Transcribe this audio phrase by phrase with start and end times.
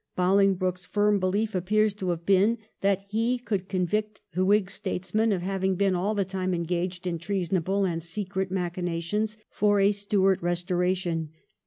[0.17, 5.43] BoUngbroke's firm belief appears to have been that he could convict the Whig statesmen of
[5.43, 11.29] having been all the time engaged in treasonable and secret machinations for a Stuart restoration.